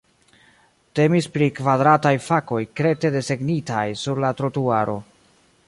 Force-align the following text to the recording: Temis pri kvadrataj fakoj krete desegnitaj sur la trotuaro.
Temis 0.99 1.27
pri 1.35 1.49
kvadrataj 1.59 2.13
fakoj 2.29 2.63
krete 2.81 3.13
desegnitaj 3.17 3.85
sur 4.05 4.23
la 4.25 4.33
trotuaro. 4.41 4.97